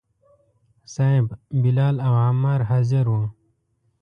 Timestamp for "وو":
3.09-3.23